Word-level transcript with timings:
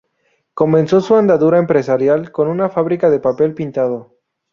Comenzó 0.55 0.99
su 0.99 1.15
andadura 1.15 1.59
empresarial 1.59 2.31
con 2.31 2.47
una 2.47 2.69
fábrica 2.69 3.11
de 3.11 3.19
papel 3.19 3.53
pintado. 3.53 4.17